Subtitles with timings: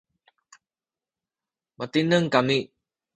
[1.77, 2.59] matineng kami